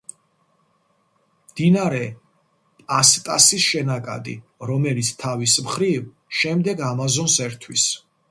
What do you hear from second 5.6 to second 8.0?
მხრივ, შემდეგ ამაზონს ერთვის.